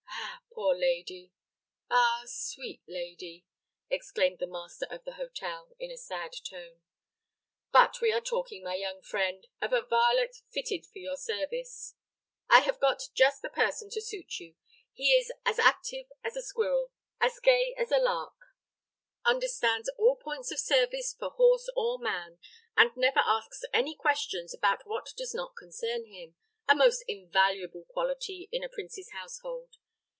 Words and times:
"Ah, 0.63 0.63
poor 0.63 0.75
lady! 0.75 1.31
ah, 1.89 2.23
sweet 2.25 2.81
lady!" 2.87 3.45
exclaimed 3.89 4.37
the 4.39 4.45
master 4.47 4.85
of 4.91 5.03
the 5.05 5.13
hotel, 5.13 5.71
in 5.79 5.89
a 5.89 5.97
sad 5.97 6.31
tone. 6.47 6.81
"But 7.71 7.99
we 7.99 8.13
were 8.13 8.21
talking, 8.21 8.61
my 8.63 8.75
young 8.75 9.01
friend, 9.01 9.47
of 9.61 9.73
a 9.73 9.81
varlet 9.81 10.35
fitted 10.51 10.85
for 10.85 10.99
your 10.99 11.15
service. 11.17 11.95
I 12.49 12.59
have 12.59 12.79
got 12.79 13.01
just 13.15 13.41
the 13.41 13.49
person 13.49 13.89
to 13.91 14.01
suit 14.01 14.39
you. 14.39 14.55
He 14.93 15.13
is 15.13 15.31
as 15.45 15.57
active 15.57 16.07
as 16.23 16.35
a 16.37 16.43
squirrel, 16.43 16.91
as 17.19 17.39
gay 17.39 17.73
as 17.75 17.91
a 17.91 17.97
lark, 17.97 18.35
understands 19.25 19.89
all 19.97 20.15
points 20.17 20.51
of 20.51 20.59
service 20.59 21.15
for 21.17 21.31
horse 21.31 21.69
or 21.75 21.97
man, 21.97 22.39
and 22.77 22.91
never 22.95 23.21
asks 23.25 23.63
any 23.73 23.95
questions 23.95 24.53
about 24.53 24.85
what 24.85 25.07
does 25.17 25.33
not 25.33 25.55
concern 25.57 26.05
him 26.05 26.35
a 26.67 26.75
most 26.75 27.03
invaluable 27.07 27.85
quality 27.85 28.49
in 28.51 28.63
a 28.63 28.69
prince's 28.69 29.11
household. 29.11 29.77